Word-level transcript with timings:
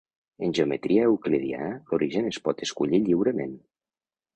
En 0.47 0.55
geometria 0.59 1.03
euclidiana, 1.11 1.69
l'origen 1.93 2.33
es 2.33 2.43
pot 2.49 2.67
escollir 2.71 3.05
lliurement. 3.07 3.59